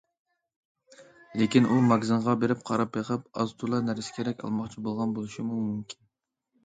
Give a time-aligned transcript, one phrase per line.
[1.41, 6.03] لېكىن ئۇ ماگىزىنغا بېرىپ قاراپ بېقىپ، ئاز- تولا نەرسە كېرەك ئالماقچى بولغان بولۇشىمۇ مۇمكىن.